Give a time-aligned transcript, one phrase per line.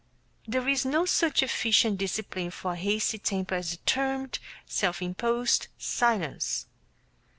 [0.47, 6.65] There is no such efficient discipline for a hasty temper as determined, self imposed silence.